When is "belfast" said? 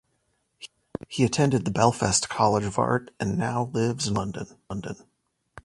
1.69-2.27